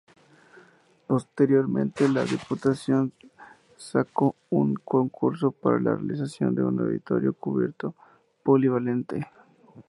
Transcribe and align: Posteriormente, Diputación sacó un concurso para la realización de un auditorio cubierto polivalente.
Posteriormente, 1.05 2.07
Diputación 2.07 3.13
sacó 3.77 4.35
un 4.49 4.73
concurso 4.73 5.51
para 5.51 5.79
la 5.79 5.95
realización 5.95 6.55
de 6.55 6.63
un 6.63 6.79
auditorio 6.79 7.33
cubierto 7.35 7.93
polivalente. 8.41 9.27